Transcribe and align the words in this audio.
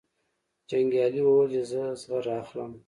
جنګیالي 0.69 1.21
وویل 1.23 1.51
چې 1.53 1.61
زه 1.69 1.81
زغره 2.01 2.33
اخلم. 2.41 2.71